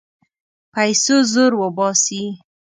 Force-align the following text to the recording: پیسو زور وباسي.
پیسو 0.73 1.15
زور 1.33 1.51
وباسي. 1.61 2.23